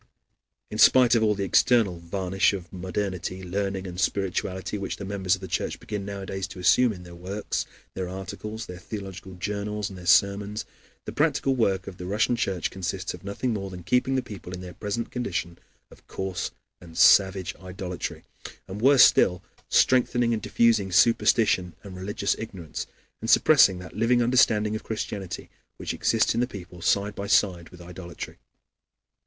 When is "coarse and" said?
16.07-16.97